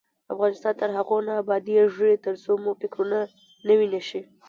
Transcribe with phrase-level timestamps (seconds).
[0.33, 3.19] افغانستان تر هغو نه ابادیږي، ترڅو مو فکرونه
[3.67, 4.21] نوي نشي.